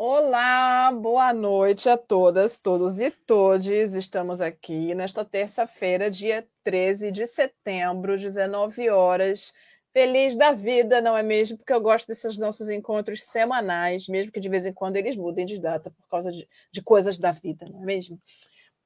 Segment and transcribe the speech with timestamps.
[0.00, 3.94] Olá, boa noite a todas, todos e todes.
[3.94, 9.52] Estamos aqui nesta terça-feira, dia 13 de setembro, 19 horas.
[9.92, 11.58] Feliz da vida, não é mesmo?
[11.58, 15.44] Porque eu gosto desses nossos encontros semanais, mesmo que de vez em quando eles mudem
[15.44, 18.22] de data por causa de, de coisas da vida, não é mesmo?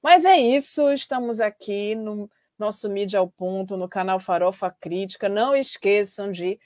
[0.03, 2.27] Mas é isso, estamos aqui no
[2.59, 5.29] nosso Mídia ao Ponto, no canal Farofa Crítica.
[5.29, 6.59] Não esqueçam de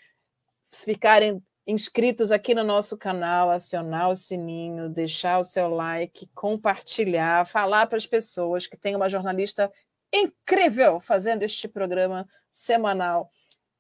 [0.73, 7.87] ficarem inscritos aqui no nosso canal, acionar o sininho, deixar o seu like, compartilhar, falar
[7.87, 9.73] para as pessoas que tem uma jornalista
[10.13, 13.31] incrível fazendo este programa semanal,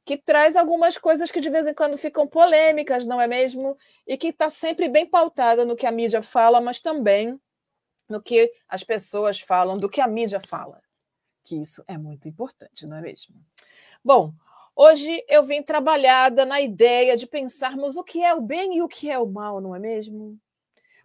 [0.04, 3.76] que traz algumas coisas que de vez em quando ficam polêmicas, não é mesmo?
[4.06, 7.40] E que está sempre bem pautada no que a mídia fala, mas também
[8.08, 10.80] no que as pessoas falam, do que a mídia fala
[11.46, 13.36] que isso é muito importante, não é mesmo?
[14.04, 14.34] Bom,
[14.76, 18.88] hoje eu vim trabalhada na ideia de pensarmos o que é o bem e o
[18.88, 20.38] que é o mal, não é mesmo?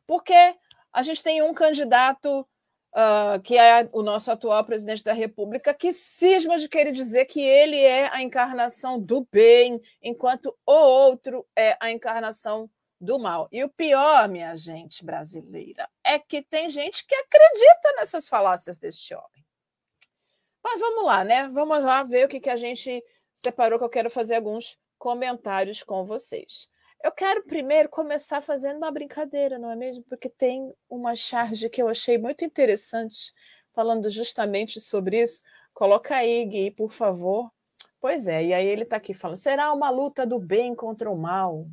[0.05, 0.55] Porque
[0.91, 2.47] a gente tem um candidato
[2.93, 7.39] Uh, que é o nosso atual presidente da República, que cisma de querer dizer que
[7.39, 12.69] ele é a encarnação do bem, enquanto o outro é a encarnação
[12.99, 13.47] do mal.
[13.51, 19.15] E o pior, minha gente brasileira, é que tem gente que acredita nessas falácias deste
[19.15, 19.45] homem.
[20.63, 21.47] Mas vamos lá, né?
[21.47, 23.03] Vamos lá ver o que, que a gente
[23.41, 26.69] separou, que eu quero fazer alguns comentários com vocês.
[27.03, 30.03] Eu quero primeiro começar fazendo uma brincadeira, não é mesmo?
[30.03, 33.33] Porque tem uma charge que eu achei muito interessante,
[33.73, 35.41] falando justamente sobre isso.
[35.73, 37.51] Coloca aí, Gui, por favor.
[37.99, 41.17] Pois é, e aí ele está aqui falando: será uma luta do bem contra o
[41.17, 41.67] mal.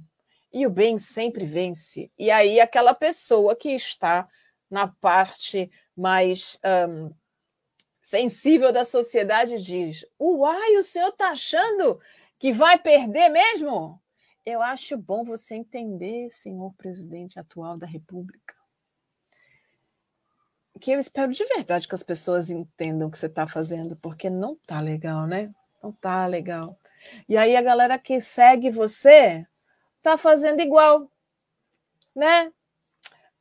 [0.50, 2.10] E o bem sempre vence.
[2.18, 4.26] E aí, aquela pessoa que está
[4.70, 6.58] na parte mais.
[6.64, 7.10] Um,
[8.08, 12.00] sensível da sociedade diz: Uai, o senhor está achando
[12.38, 14.00] que vai perder mesmo?
[14.46, 18.54] Eu acho bom você entender, senhor presidente atual da República,
[20.80, 24.30] que eu espero de verdade que as pessoas entendam o que você está fazendo, porque
[24.30, 25.52] não tá legal, né?
[25.82, 26.78] Não tá legal.
[27.28, 29.46] E aí a galera que segue você
[30.02, 31.12] tá fazendo igual,
[32.16, 32.50] né?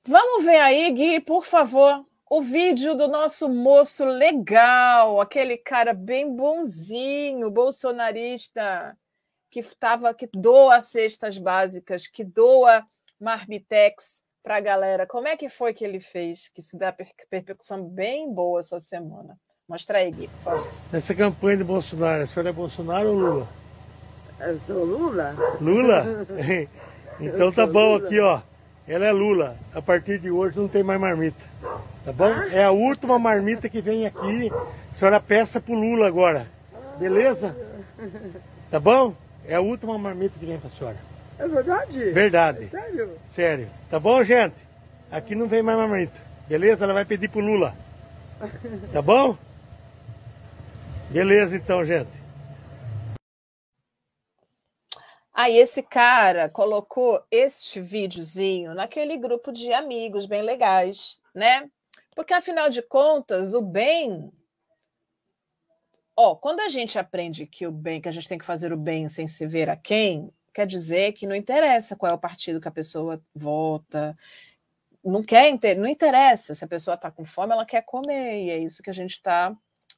[0.03, 6.35] Vamos ver aí, Gui, por favor o vídeo do nosso moço legal, aquele cara bem
[6.35, 8.97] bonzinho, bolsonarista,
[9.49, 12.85] que estava que doa cestas básicas, que doa
[13.19, 15.07] marmitex para a galera.
[15.07, 16.49] Como é que foi que ele fez?
[16.49, 16.93] Que isso dá
[17.31, 19.37] repercussão bem boa essa semana.
[19.67, 20.67] Mostra aí, Gui, por favor.
[20.93, 23.47] Essa campanha de Bolsonaro, a senhora é Bolsonaro ou Lula?
[24.39, 25.35] Eu sou Lula.
[25.59, 26.05] Lula?
[27.19, 28.41] então tá bom aqui, ó.
[28.87, 29.57] Ela é Lula.
[29.73, 31.43] A partir de hoje não tem mais marmita.
[32.05, 32.31] Tá bom?
[32.51, 34.49] É a última marmita que vem aqui.
[34.93, 36.47] A senhora peça pro Lula agora.
[36.97, 37.55] Beleza?
[38.71, 39.13] Tá bom?
[39.45, 40.97] É a última marmita que vem pra senhora.
[41.37, 42.11] É verdade?
[42.11, 42.63] Verdade.
[42.63, 43.09] É sério?
[43.29, 43.67] Sério.
[43.89, 44.55] Tá bom, gente?
[45.11, 46.17] Aqui não vem mais marmita.
[46.47, 46.85] Beleza?
[46.85, 47.73] Ela vai pedir pro Lula.
[48.93, 49.35] Tá bom?
[51.09, 52.09] Beleza então, gente.
[55.37, 61.69] Aí esse cara colocou este videozinho naquele grupo de amigos bem legais, né?
[62.15, 64.31] Porque afinal de contas, o bem
[66.15, 68.77] Ó, quando a gente aprende que o bem, que a gente tem que fazer o
[68.77, 72.59] bem sem se ver a quem, quer dizer que não interessa qual é o partido
[72.59, 74.17] que a pessoa vota,
[75.03, 78.57] não quer, não interessa se a pessoa está com fome, ela quer comer, e é
[78.57, 79.55] isso que a gente está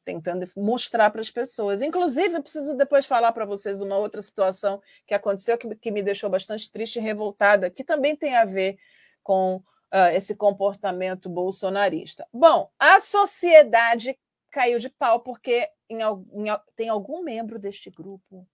[0.09, 1.81] tentando mostrar para as pessoas.
[1.81, 5.91] Inclusive, eu preciso depois falar para vocês de uma outra situação que aconteceu que, que,
[5.91, 8.79] me deixou bastante triste e revoltada, que também tem a ver
[9.21, 12.27] com uh, esse comportamento bolsonarista.
[12.33, 14.17] Bom, a sociedade
[14.49, 16.45] caiu de pau porque em, em,
[16.75, 18.47] tem algum membro deste grupo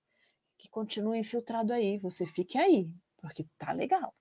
[0.57, 1.97] que continua infiltrado aí.
[1.99, 2.91] Você fique aí,
[3.22, 4.13] porque tá legal.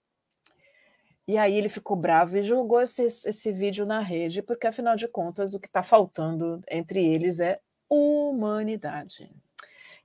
[1.26, 5.08] E aí ele ficou bravo e jogou esse, esse vídeo na rede, porque afinal de
[5.08, 9.30] contas o que está faltando entre eles é humanidade.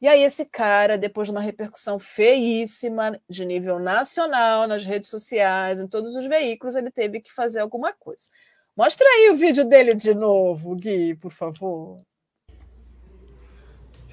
[0.02, 5.82] E aí esse cara, depois de uma repercussão feíssima de nível nacional nas redes sociais,
[5.82, 8.30] em todos os veículos, ele teve que fazer alguma coisa.
[8.78, 12.02] Mostra aí o vídeo dele de novo, Gui, por favor.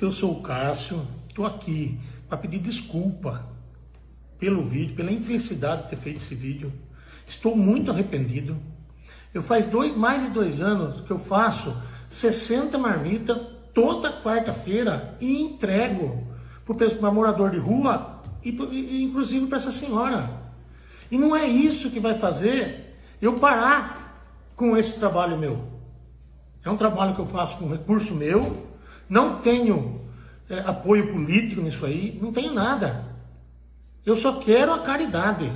[0.01, 3.49] Eu sou o Cássio, estou aqui para pedir desculpa
[4.41, 6.73] pelo vídeo, pela infelicidade de ter feito esse vídeo.
[7.27, 8.57] Estou muito arrependido.
[9.35, 11.77] Eu faz dois, mais de dois anos que eu faço
[12.09, 13.39] 60 marmitas
[13.75, 16.27] toda quarta-feira e entrego
[16.99, 20.31] para morador de rua e, e inclusive para essa senhora.
[21.11, 24.07] E não é isso que vai fazer eu parar
[24.57, 25.65] com esse trabalho meu.
[26.65, 28.67] É um trabalho que eu faço com recurso meu,
[29.09, 30.01] não tenho
[30.49, 33.05] é, apoio político nisso aí, não tenho nada.
[34.05, 35.53] Eu só quero a caridade.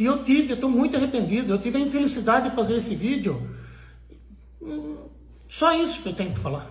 [0.00, 3.38] E eu tive, eu estou muito arrependido, eu tive a infelicidade de fazer esse vídeo.
[5.46, 6.70] Só isso que eu tenho que falar.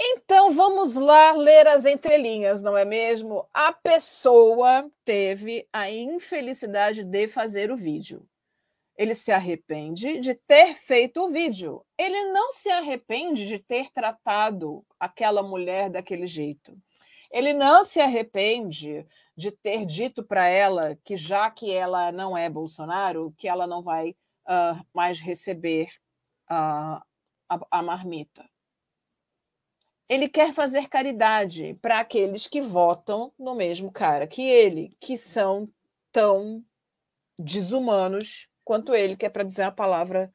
[0.00, 3.46] Então vamos lá ler as entrelinhas, não é mesmo?
[3.52, 8.26] A pessoa teve a infelicidade de fazer o vídeo.
[8.96, 11.84] Ele se arrepende de ter feito o vídeo.
[11.98, 16.74] Ele não se arrepende de ter tratado aquela mulher daquele jeito.
[17.32, 22.50] Ele não se arrepende de ter dito para ela que, já que ela não é
[22.50, 25.88] Bolsonaro, que ela não vai uh, mais receber
[26.50, 27.00] uh,
[27.48, 28.46] a, a marmita.
[30.08, 35.66] Ele quer fazer caridade para aqueles que votam no mesmo cara que ele, que são
[36.12, 36.62] tão
[37.38, 40.30] desumanos quanto ele, que é para dizer a palavra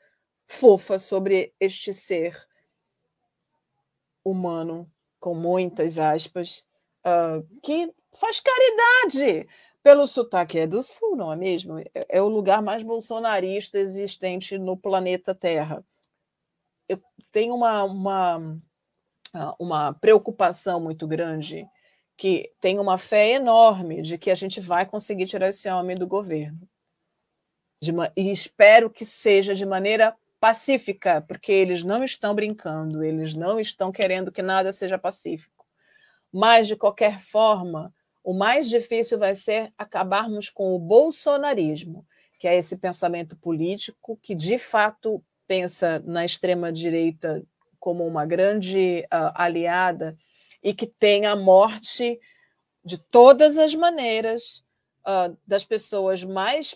[0.47, 2.35] fofa sobre este ser
[4.25, 6.65] humano, com muitas aspas,
[7.07, 9.47] uh, que faz caridade
[9.81, 10.59] pelo sotaque.
[10.59, 11.79] É do Sul, não é mesmo?
[11.79, 15.83] É, é o lugar mais bolsonarista existente no planeta Terra.
[16.89, 17.01] Eu
[17.31, 18.59] tenho uma, uma,
[19.33, 21.67] ah, uma preocupação muito grande
[22.17, 26.07] que tem uma fé enorme de que a gente vai conseguir tirar esse homem do
[26.07, 26.67] governo.
[28.15, 33.91] E espero que seja de maneira pacífica, porque eles não estão brincando, eles não estão
[33.91, 35.56] querendo que nada seja pacífico.
[36.31, 37.93] Mas, de qualquer forma,
[38.23, 42.05] o mais difícil vai ser acabarmos com o bolsonarismo,
[42.39, 47.43] que é esse pensamento político que, de fato, pensa na extrema-direita
[47.79, 50.17] como uma grande uh, aliada
[50.61, 52.19] e que tem a morte
[52.83, 54.63] de todas as maneiras
[55.05, 56.75] uh, das pessoas mais,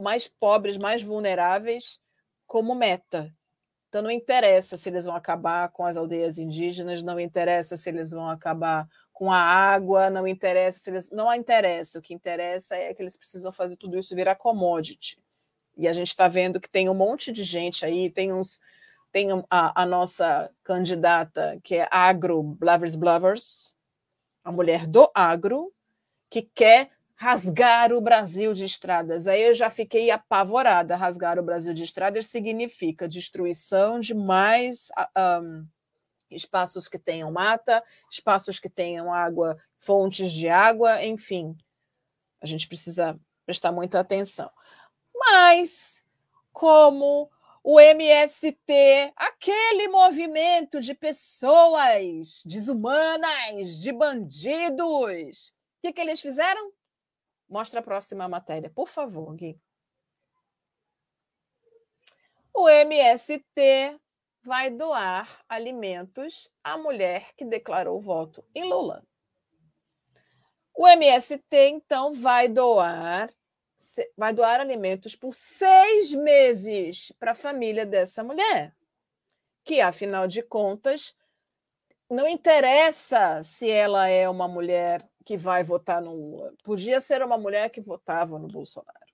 [0.00, 1.98] mais pobres, mais vulneráveis,
[2.46, 3.32] como meta.
[3.88, 8.10] Então, não interessa se eles vão acabar com as aldeias indígenas, não interessa se eles
[8.10, 11.10] vão acabar com a água, não interessa se eles.
[11.10, 11.98] Não interessa.
[11.98, 15.18] O que interessa é que eles precisam fazer tudo isso virar commodity.
[15.76, 18.60] E a gente está vendo que tem um monte de gente aí, tem uns.
[19.10, 23.74] Tem a, a nossa candidata, que é Agro Blavers Blavers,
[24.44, 25.72] a mulher do agro,
[26.28, 29.26] que quer rasgar o Brasil de estradas.
[29.26, 30.94] Aí eu já fiquei apavorada.
[30.94, 34.88] Rasgar o Brasil de estradas significa destruição de mais
[35.42, 35.66] um,
[36.30, 41.58] espaços que tenham mata, espaços que tenham água, fontes de água, enfim.
[42.40, 44.48] A gente precisa prestar muita atenção.
[45.12, 46.04] Mas,
[46.52, 47.28] como
[47.64, 56.77] o MST, aquele movimento de pessoas desumanas, de bandidos, o que, que eles fizeram?
[57.48, 59.58] Mostra a próxima matéria, por favor, Gui.
[62.52, 63.98] O MST
[64.42, 69.06] vai doar alimentos à mulher que declarou voto em Lula.
[70.74, 73.28] O MST, então, vai doar,
[74.16, 78.74] vai doar alimentos por seis meses para a família dessa mulher,
[79.64, 81.14] que, afinal de contas,
[82.08, 86.54] não interessa se ela é uma mulher que vai votar no Lula.
[86.64, 89.12] Podia ser uma mulher que votava no Bolsonaro.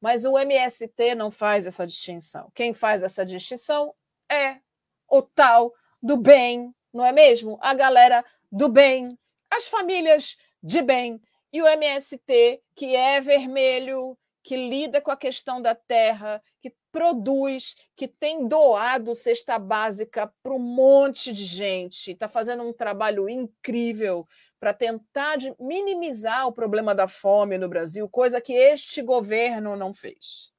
[0.00, 2.50] Mas o MST não faz essa distinção.
[2.54, 3.94] Quem faz essa distinção
[4.26, 4.56] é
[5.06, 7.58] o tal do bem, não é mesmo?
[7.60, 9.08] A galera do bem,
[9.50, 11.20] as famílias de bem.
[11.52, 17.76] E o MST, que é vermelho, que lida com a questão da terra, que produz,
[17.94, 24.26] que tem doado cesta básica para um monte de gente, está fazendo um trabalho incrível
[24.60, 30.52] para tentar minimizar o problema da fome no Brasil, coisa que este governo não fez.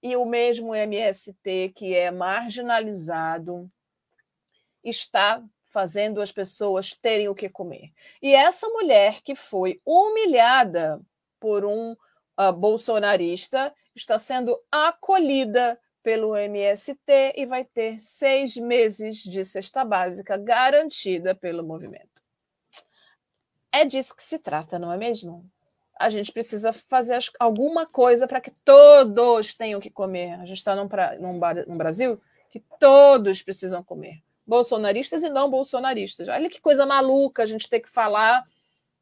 [0.00, 3.70] E o mesmo MST, que é marginalizado,
[4.82, 7.92] está fazendo as pessoas terem o que comer.
[8.22, 11.00] E essa mulher que foi humilhada
[11.38, 19.44] por um uh, bolsonarista está sendo acolhida pelo MST e vai ter seis meses de
[19.44, 22.09] cesta básica garantida pelo movimento.
[23.72, 25.44] É disso que se trata, não é mesmo?
[25.98, 30.34] A gente precisa fazer alguma coisa para que todos tenham que comer.
[30.40, 30.88] A gente está num,
[31.20, 34.22] num, num Brasil que todos precisam comer.
[34.46, 36.26] Bolsonaristas e não bolsonaristas.
[36.28, 38.44] Olha que coisa maluca a gente ter que falar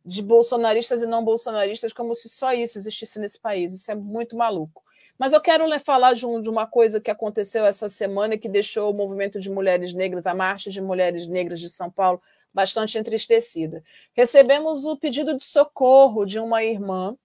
[0.04, 3.72] de bolsonaristas e não bolsonaristas como se só isso existisse nesse país.
[3.72, 4.82] Isso é muito maluco.
[5.18, 8.90] Mas eu quero falar de, um, de, uma coisa que aconteceu essa semana que deixou
[8.90, 12.22] o movimento de mulheres negras, a marcha de mulheres negras de São Paulo,
[12.54, 13.82] bastante entristecida.
[14.14, 17.16] Recebemos o pedido de socorro de uma irmã,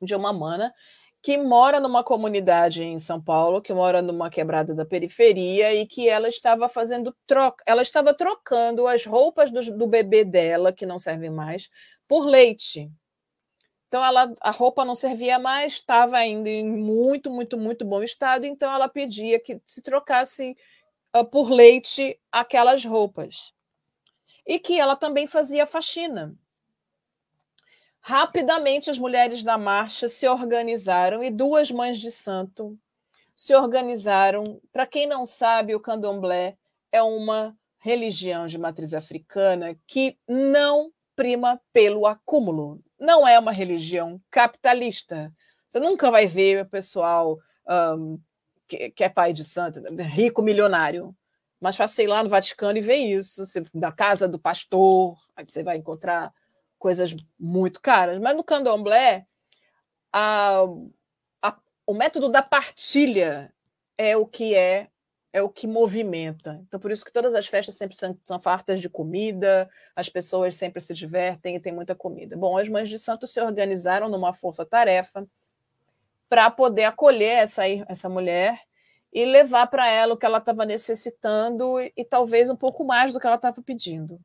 [0.00, 0.74] de uma mana,
[1.22, 6.08] que mora numa comunidade em São Paulo, que mora numa quebrada da periferia e que
[6.08, 10.98] ela estava fazendo troca, ela estava trocando as roupas do, do bebê dela, que não
[10.98, 11.70] servem mais,
[12.08, 12.90] por leite.
[13.86, 18.44] Então ela, a roupa não servia mais, estava ainda em muito, muito, muito bom estado,
[18.44, 20.56] então ela pedia que se trocasse
[21.14, 23.52] uh, por leite aquelas roupas.
[24.46, 26.34] E que ela também fazia faxina.
[28.00, 32.76] Rapidamente as mulheres da marcha se organizaram e duas mães de santo
[33.34, 34.60] se organizaram.
[34.72, 36.56] Para quem não sabe, o candomblé
[36.90, 44.20] é uma religião de matriz africana que não prima pelo acúmulo não é uma religião
[44.30, 45.32] capitalista.
[45.66, 47.38] Você nunca vai ver o pessoal
[47.98, 48.18] um,
[48.68, 51.14] que, que, é pai de santo, rico, milionário.
[51.62, 53.46] Mas passei lá no Vaticano e ver isso.
[53.46, 56.34] Você, na casa do pastor, aí você vai encontrar
[56.76, 58.18] coisas muito caras.
[58.18, 59.24] Mas no candomblé,
[60.12, 60.62] a,
[61.40, 63.54] a, o método da partilha
[63.96, 64.88] é o que é
[65.32, 66.60] é o que movimenta.
[66.66, 70.56] Então, por isso que todas as festas sempre são, são fartas de comida, as pessoas
[70.56, 72.36] sempre se divertem e tem muita comida.
[72.36, 75.26] Bom, as mães de santo se organizaram numa força-tarefa
[76.28, 78.60] para poder acolher essa, essa mulher
[79.12, 83.12] e levar para ela o que ela estava necessitando e, e talvez um pouco mais
[83.12, 84.18] do que ela estava pedindo.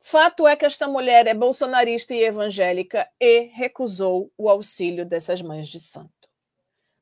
[0.00, 5.68] Fato é que esta mulher é bolsonarista e evangélica e recusou o auxílio dessas mães
[5.68, 6.10] de santo.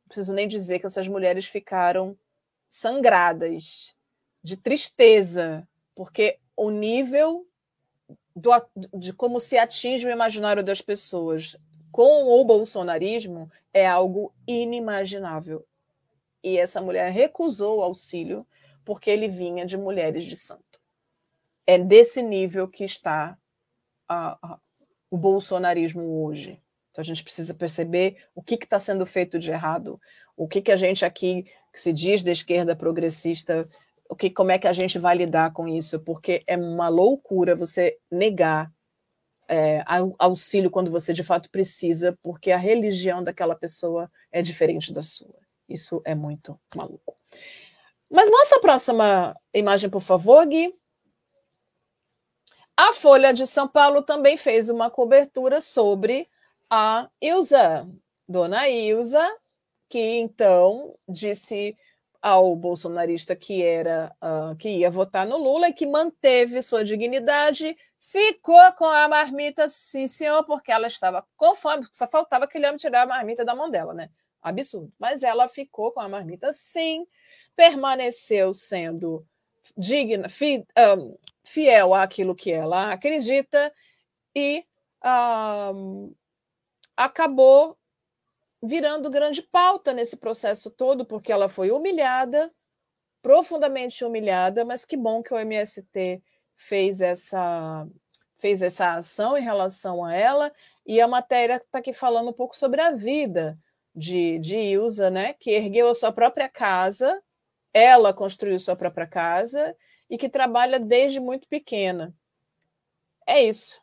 [0.03, 2.17] Não preciso nem dizer que essas mulheres ficaram
[2.69, 3.95] sangradas,
[4.43, 7.47] de tristeza, porque o nível
[8.35, 8.51] do,
[8.95, 11.57] de como se atinge o imaginário das pessoas
[11.91, 15.67] com o bolsonarismo é algo inimaginável.
[16.43, 18.47] E essa mulher recusou o auxílio
[18.85, 20.81] porque ele vinha de mulheres de santo.
[21.67, 23.39] É desse nível que está
[24.09, 24.59] a, a,
[25.11, 26.61] o bolsonarismo hoje.
[26.91, 30.01] Então a gente precisa perceber o que está sendo feito de errado,
[30.37, 33.69] o que, que a gente aqui, que se diz da esquerda progressista,
[34.09, 36.01] o que, como é que a gente vai lidar com isso?
[36.01, 38.73] Porque é uma loucura você negar
[39.49, 39.85] é,
[40.19, 45.39] auxílio quando você de fato precisa, porque a religião daquela pessoa é diferente da sua.
[45.71, 47.17] Isso é muito maluco.
[48.11, 50.73] Mas mostra a próxima imagem, por favor, Gui.
[52.77, 56.29] A Folha de São Paulo também fez uma cobertura sobre
[56.69, 57.89] a Ilza,
[58.29, 59.23] dona Ilza,
[59.89, 61.77] que então disse
[62.23, 67.77] ao bolsonarista que era uh, que ia votar no Lula e que manteve sua dignidade,
[67.99, 72.77] ficou com a marmita, sim, senhor, porque ela estava com fome, só faltava aquele homem
[72.77, 74.11] tirar a marmita da mão dela, né?
[74.43, 74.93] Absurdo.
[74.99, 77.07] Mas ela ficou com a marmita, sim,
[77.55, 79.27] permaneceu sendo
[79.77, 80.65] digna, fi,
[80.99, 83.73] um, fiel àquilo que ela acredita
[84.35, 84.65] e
[85.75, 86.15] um,
[86.97, 87.77] acabou
[88.63, 92.53] virando grande pauta nesse processo todo, porque ela foi humilhada,
[93.23, 96.23] profundamente humilhada, mas que bom que o MST
[96.55, 97.87] fez essa
[98.39, 100.51] fez essa ação em relação a ela,
[100.87, 103.59] e a matéria está aqui falando um pouco sobre a vida
[104.01, 107.23] de, de Ilza, né, que ergueu a sua própria casa,
[107.73, 109.77] ela construiu sua própria casa
[110.09, 112.15] e que trabalha desde muito pequena.
[113.27, 113.79] É isso.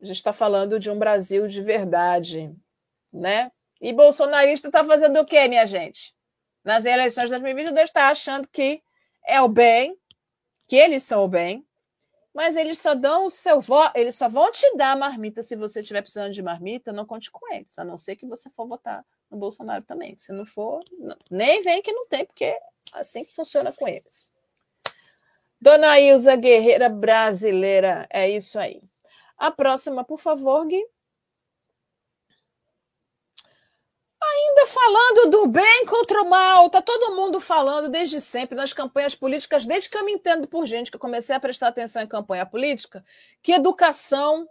[0.00, 2.54] A gente está falando de um Brasil de verdade,
[3.12, 3.50] né?
[3.80, 6.14] E bolsonarista está fazendo o quê, minha gente?
[6.64, 8.80] Nas eleições de 2022 está achando que
[9.26, 9.98] é o bem,
[10.68, 11.66] que eles são o bem,
[12.32, 15.80] mas eles só dão o seu voto, eles só vão te dar marmita se você
[15.80, 19.04] estiver precisando de marmita, não conte com eles, a não ser que você for votar
[19.30, 20.16] no Bolsonaro também.
[20.16, 21.16] Se não for, não.
[21.30, 22.58] nem vem que não tem, porque é
[22.92, 24.30] assim que funciona com eles.
[25.60, 28.82] Dona Ilza Guerreira Brasileira, é isso aí.
[29.36, 30.82] A próxima, por favor, Gui.
[34.22, 39.14] Ainda falando do bem contra o mal, tá todo mundo falando desde sempre nas campanhas
[39.14, 42.08] políticas, desde que eu me entendo por gente, que eu comecei a prestar atenção em
[42.08, 43.04] campanha política,
[43.42, 44.46] que educação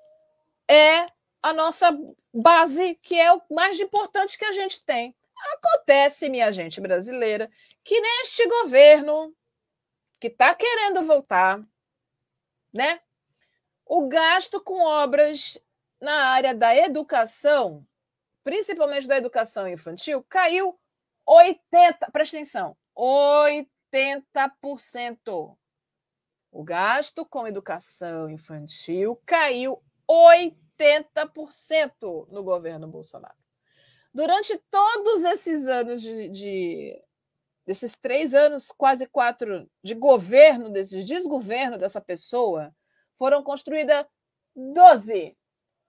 [0.67, 1.05] é
[1.45, 1.95] a nossa
[2.33, 5.15] base, que é o mais importante que a gente tem.
[5.53, 7.51] Acontece, minha gente brasileira,
[7.83, 9.31] que neste governo
[10.19, 11.63] que está querendo voltar,
[12.73, 12.99] né?
[13.85, 15.55] O gasto com obras
[16.01, 17.85] na área da educação,
[18.43, 20.75] principalmente da educação infantil, caiu
[21.29, 25.55] 80%, presta atenção, 80%.
[26.51, 30.64] O gasto com educação infantil caiu 80%
[32.31, 33.35] no governo Bolsonaro.
[34.13, 37.03] Durante todos esses anos de, de
[37.65, 42.73] desses três anos, quase quatro, de governo, desse desgoverno dessa pessoa,
[43.17, 44.05] foram construídas
[44.55, 45.37] 12.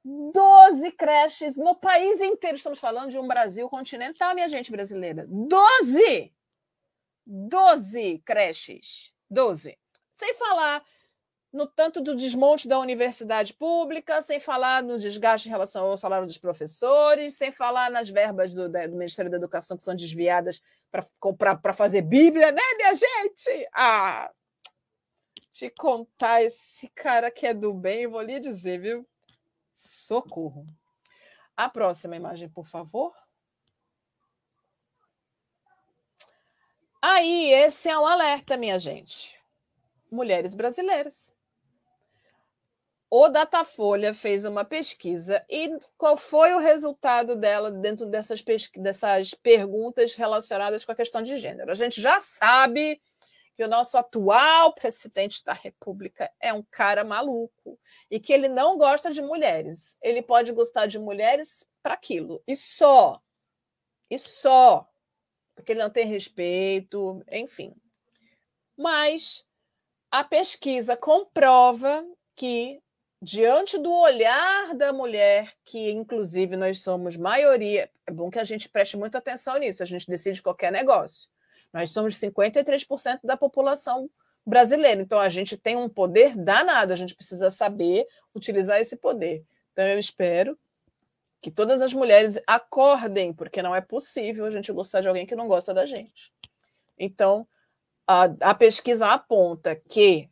[0.05, 2.57] 12 creches no país inteiro.
[2.57, 5.27] Estamos falando de um Brasil continental, minha gente brasileira.
[5.29, 6.33] 12!
[7.27, 9.13] 12 creches.
[9.29, 9.77] 12.
[10.15, 10.85] Sem falar
[11.57, 16.27] no tanto do desmonte da universidade pública, sem falar no desgaste em relação ao salário
[16.27, 20.61] dos professores, sem falar nas verbas do, do Ministério da Educação que são desviadas
[20.91, 23.69] para fazer Bíblia, né, minha gente?
[23.73, 24.31] Ah,
[25.51, 29.09] te contar esse cara que é do bem, vou lhe dizer, viu?
[29.75, 30.67] Socorro.
[31.57, 33.15] A próxima imagem, por favor.
[37.01, 39.41] Aí, esse é um alerta, minha gente.
[40.11, 41.36] Mulheres brasileiras.
[43.19, 48.45] O Datafolha fez uma pesquisa e qual foi o resultado dela dentro dessas,
[48.77, 51.71] dessas perguntas relacionadas com a questão de gênero?
[51.71, 53.01] A gente já sabe
[53.57, 57.81] que o nosso atual presidente da República é um cara maluco
[58.11, 59.97] e que ele não gosta de mulheres.
[60.03, 63.19] Ele pode gostar de mulheres para aquilo e só.
[64.11, 64.87] E só.
[65.55, 67.75] Porque ele não tem respeito, enfim.
[68.77, 69.43] Mas
[70.11, 72.79] a pesquisa comprova que
[73.21, 78.69] diante do olhar da mulher, que inclusive nós somos maioria, é bom que a gente
[78.69, 81.29] preste muita atenção nisso, a gente decide qualquer negócio.
[81.73, 84.11] Nós somos 53% da população
[84.45, 89.45] brasileira, então a gente tem um poder danado, a gente precisa saber utilizar esse poder.
[89.73, 90.59] Então eu espero
[91.41, 95.37] que todas as mulheres acordem, porque não é possível a gente gostar de alguém que
[95.37, 96.33] não gosta da gente.
[96.99, 97.47] Então,
[98.07, 100.31] a, a pesquisa aponta que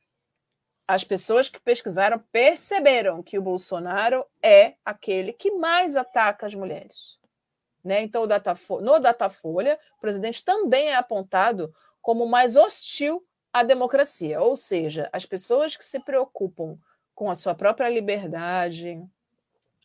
[0.87, 7.19] as pessoas que pesquisaram perceberam que o Bolsonaro é aquele que mais ataca as mulheres.
[7.83, 8.03] Né?
[8.03, 8.27] Então,
[8.81, 15.25] no Datafolha, o presidente também é apontado como mais hostil à democracia, ou seja, as
[15.25, 16.79] pessoas que se preocupam
[17.15, 19.01] com a sua própria liberdade,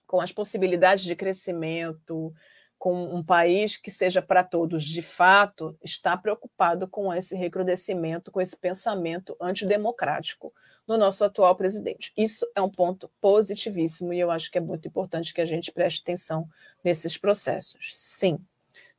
[0.08, 2.34] com as possibilidades de crescimento,
[2.80, 8.40] com um país que seja para todos de fato, está preocupado com esse recrudescimento, com
[8.40, 10.54] esse pensamento antidemocrático
[10.88, 12.14] no nosso atual presidente.
[12.18, 15.74] Isso é um ponto positivíssimo e eu acho que é muito importante que a gente
[15.74, 16.48] preste atenção
[16.82, 17.92] nesses processos.
[17.94, 18.40] Sim.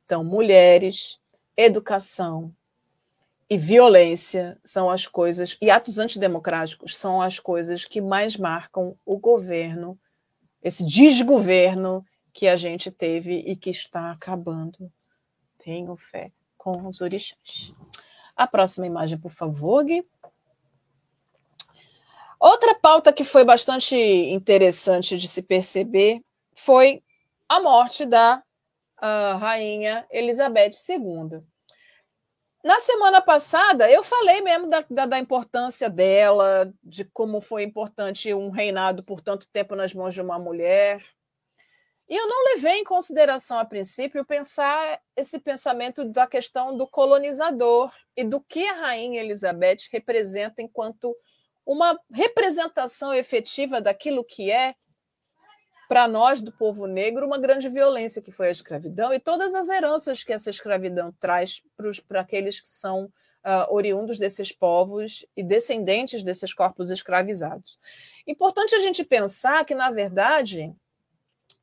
[0.05, 1.19] Então, mulheres,
[1.57, 2.53] educação
[3.49, 9.17] e violência são as coisas, e atos antidemocráticos são as coisas que mais marcam o
[9.17, 9.99] governo,
[10.63, 14.91] esse desgoverno que a gente teve e que está acabando.
[15.57, 17.73] Tenho fé com os orixás.
[18.35, 20.07] A próxima imagem, por favor, Gui.
[22.39, 26.23] Outra pauta que foi bastante interessante de se perceber
[26.55, 27.03] foi
[27.47, 28.41] a morte da
[28.97, 31.43] uh, rainha Elizabeth II.
[32.63, 38.31] Na semana passada, eu falei mesmo da, da, da, importância dela, de como foi importante
[38.33, 41.03] um reinado por tanto tempo nas mãos de uma mulher.
[42.11, 47.89] E eu não levei em consideração, a princípio, pensar esse pensamento da questão do colonizador
[48.17, 51.15] e do que a Rainha Elizabeth representa enquanto
[51.65, 54.75] uma representação efetiva daquilo que é,
[55.87, 59.69] para nós do povo negro, uma grande violência que foi a escravidão e todas as
[59.69, 61.61] heranças que essa escravidão traz
[62.09, 67.79] para aqueles que são uh, oriundos desses povos e descendentes desses corpos escravizados.
[68.27, 70.75] Importante a gente pensar que, na verdade,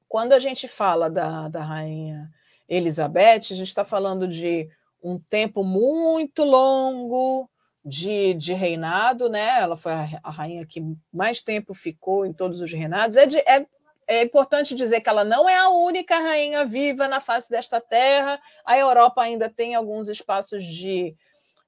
[0.08, 2.30] quando a gente fala da, da rainha
[2.68, 4.68] Elizabeth, a gente está falando de
[5.02, 7.48] um tempo muito longo
[7.84, 9.60] de, de reinado, né?
[9.60, 13.16] Ela foi a, a, rainha que mais tempo ficou em todos os reinados.
[13.16, 13.66] É, de, é,
[14.06, 18.40] é importante dizer que ela não é a única rainha viva na face desta terra.
[18.64, 21.16] A Europa ainda tem alguns espaços de,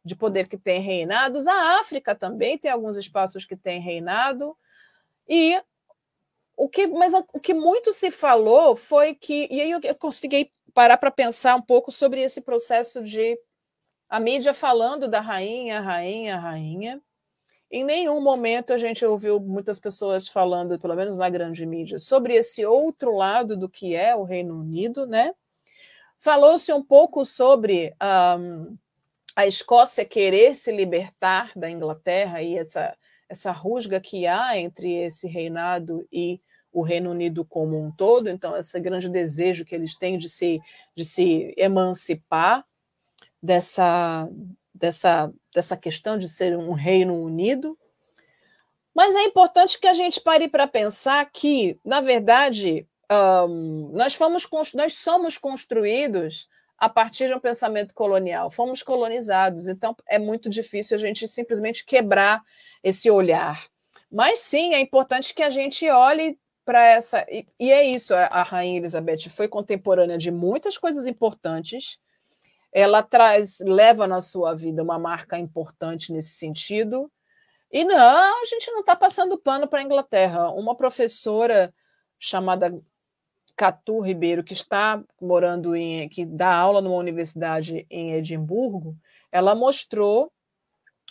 [0.04, 1.46] de poder que tem reinados.
[1.46, 4.56] A África também tem alguns espaços que tem reinado.
[5.28, 5.62] E
[6.60, 10.98] o que, mas o que muito se falou foi que, e aí eu consegui parar
[10.98, 13.38] para pensar um pouco sobre esse processo de
[14.06, 17.00] a mídia falando da rainha, rainha, rainha.
[17.70, 22.34] Em nenhum momento a gente ouviu muitas pessoas falando, pelo menos na grande mídia, sobre
[22.34, 25.32] esse outro lado do que é o Reino Unido, né?
[26.18, 27.96] Falou-se um pouco sobre
[28.38, 28.76] um,
[29.34, 32.94] a Escócia querer se libertar da Inglaterra e essa,
[33.30, 36.38] essa rusga que há entre esse reinado e
[36.72, 40.60] o Reino Unido como um todo, então esse grande desejo que eles têm de se,
[40.94, 42.64] de se emancipar
[43.42, 44.28] dessa,
[44.74, 47.76] dessa, dessa questão de ser um Reino Unido.
[48.94, 52.86] Mas é importante que a gente pare para pensar que, na verdade,
[53.48, 59.94] um, nós, fomos, nós somos construídos a partir de um pensamento colonial, fomos colonizados, então
[60.08, 62.42] é muito difícil a gente simplesmente quebrar
[62.82, 63.66] esse olhar.
[64.10, 66.38] Mas sim, é importante que a gente olhe
[66.70, 67.26] para essa.
[67.28, 71.98] E, e, é isso, a Rainha Elizabeth foi contemporânea de muitas coisas importantes.
[72.72, 77.10] Ela traz, leva na sua vida uma marca importante nesse sentido.
[77.72, 80.52] E não, a gente não está passando pano para a Inglaterra.
[80.52, 81.74] Uma professora
[82.20, 82.80] chamada
[83.56, 88.96] Catu Ribeiro, que está morando em, que dá aula numa universidade em Edimburgo,
[89.32, 90.32] ela mostrou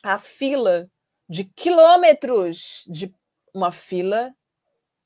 [0.01, 0.89] a fila
[1.27, 3.13] de quilômetros, de
[3.53, 4.33] uma fila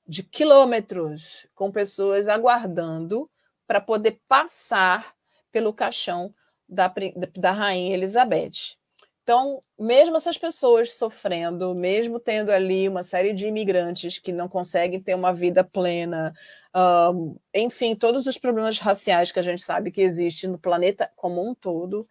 [0.07, 3.29] de quilômetros, com pessoas aguardando
[3.65, 5.13] para poder passar
[5.51, 6.33] pelo caixão
[6.67, 6.93] da,
[7.35, 8.77] da rainha Elizabeth.
[9.23, 15.01] Então, mesmo essas pessoas sofrendo, mesmo tendo ali uma série de imigrantes que não conseguem
[15.01, 16.33] ter uma vida plena,
[16.75, 21.41] uh, enfim, todos os problemas raciais que a gente sabe que existem no planeta como
[21.41, 22.01] um todo,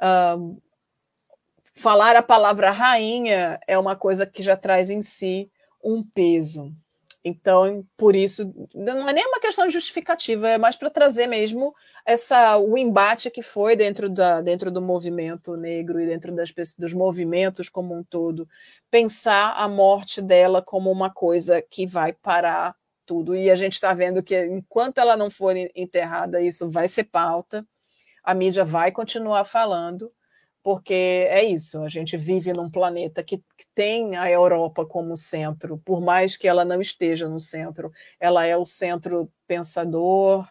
[0.00, 0.60] uh,
[1.76, 5.48] falar a palavra rainha é uma coisa que já traz em si
[5.82, 6.74] um peso.
[7.24, 11.74] Então, por isso, não é nem uma questão justificativa, é mais para trazer mesmo
[12.06, 16.92] essa o embate que foi dentro, da, dentro do movimento negro e dentro das, dos
[16.94, 18.48] movimentos como um todo.
[18.90, 23.34] Pensar a morte dela como uma coisa que vai parar tudo.
[23.34, 27.66] E a gente está vendo que enquanto ela não for enterrada, isso vai ser pauta,
[28.22, 30.12] a mídia vai continuar falando
[30.62, 35.78] porque é isso, a gente vive num planeta que, que, tem a Europa como centro,
[35.84, 40.46] por mais que ela não esteja no centro, ela é o centro pensador,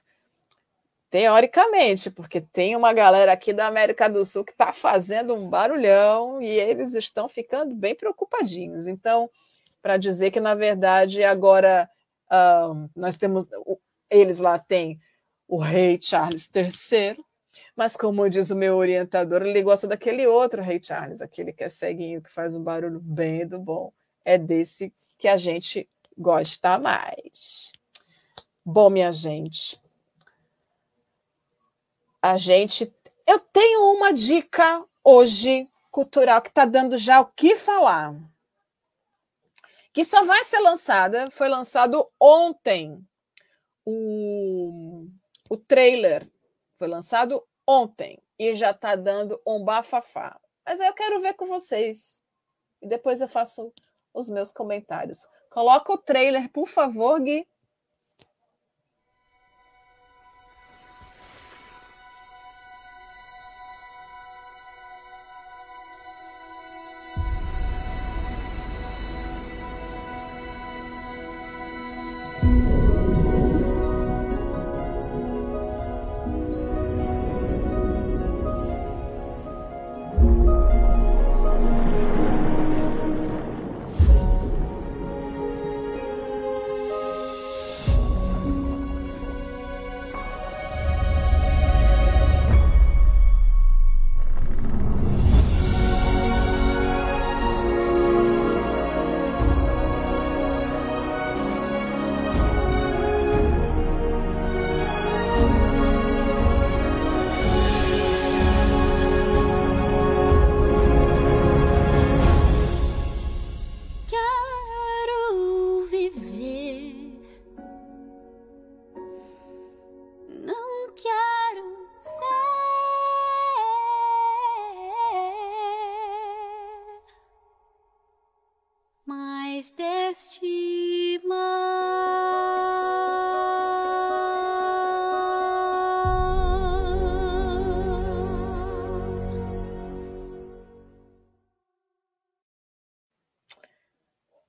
[1.09, 6.41] teoricamente, porque tem uma galera aqui da América do Sul que está fazendo um barulhão
[6.41, 8.87] e eles estão ficando bem preocupadinhos.
[8.87, 9.29] Então,
[9.81, 11.89] para dizer que, na verdade, agora
[12.31, 13.47] uh, nós temos,
[14.09, 14.99] eles lá têm
[15.47, 17.17] o rei Charles III,
[17.77, 21.69] mas, como diz o meu orientador, ele gosta daquele outro Rei Charles, aquele que é
[21.69, 23.93] ceguinho, que faz um barulho bem do bom.
[24.25, 25.87] É desse que a gente
[26.17, 27.71] gosta mais.
[28.65, 29.79] Bom, minha gente,
[32.19, 32.91] a gente.
[33.27, 38.15] Eu tenho uma dica hoje cultural que está dando já o que falar.
[39.93, 43.07] Que só vai ser lançada, foi lançado ontem
[43.85, 45.07] o,
[45.47, 46.27] o trailer.
[46.77, 50.39] Foi lançado ontem e já está dando um bafafá.
[50.65, 52.21] Mas eu quero ver com vocês.
[52.81, 53.73] E depois eu faço
[54.13, 55.27] os meus comentários.
[55.49, 57.47] Coloca o trailer, por favor, Gui.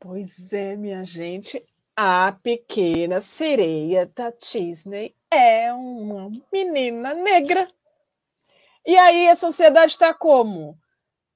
[0.01, 1.61] Pois é, minha gente,
[1.97, 7.67] a pequena sereia da Disney é uma menina negra.
[8.87, 10.79] E aí a sociedade está como?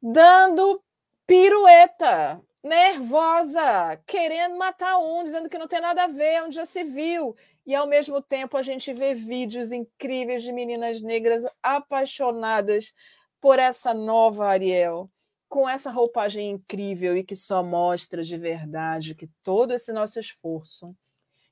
[0.01, 0.81] Dando
[1.27, 6.85] pirueta, nervosa, querendo matar um, dizendo que não tem nada a ver, onde já se
[6.85, 7.35] viu.
[7.67, 12.95] E ao mesmo tempo a gente vê vídeos incríveis de meninas negras apaixonadas
[13.41, 15.11] por essa nova Ariel
[15.53, 20.97] com essa roupagem incrível e que só mostra de verdade que todo esse nosso esforço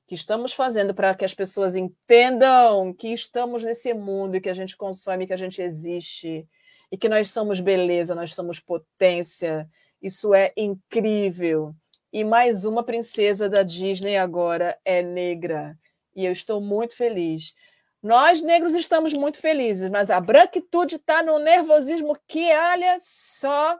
[0.07, 4.55] que estamos fazendo para que as pessoas entendam que estamos nesse mundo e que a
[4.55, 6.47] gente consome, que a gente existe
[6.91, 9.69] e que nós somos beleza, nós somos potência.
[10.01, 11.75] Isso é incrível.
[12.11, 15.77] E mais uma princesa da Disney agora é negra.
[16.15, 17.53] E eu estou muito feliz.
[18.01, 23.77] Nós, negros, estamos muito felizes, mas a branquitude está no nervosismo que, olha só,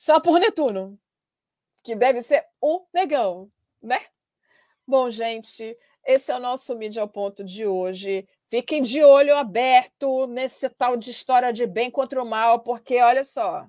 [0.00, 0.98] só por Netuno,
[1.82, 4.00] que deve ser um negão, né?
[4.86, 8.26] Bom, gente, esse é o nosso Mídia ao Ponto de hoje.
[8.48, 13.22] Fiquem de olho aberto nesse tal de história de bem contra o mal, porque olha
[13.22, 13.68] só,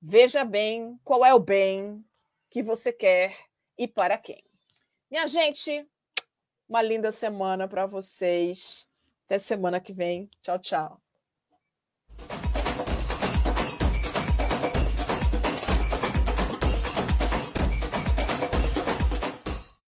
[0.00, 2.04] Veja bem qual é o bem
[2.48, 3.36] que você quer
[3.76, 4.44] e para quem.
[5.10, 5.84] Minha gente,
[6.68, 8.86] uma linda semana para vocês.
[9.24, 10.30] Até semana que vem.
[10.42, 11.03] Tchau, tchau.